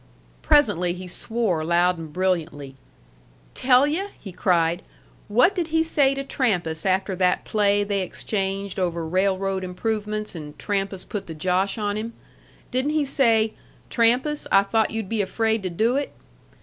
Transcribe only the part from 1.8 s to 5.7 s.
and brilliantly. "Tell yu'!" he cried. "What did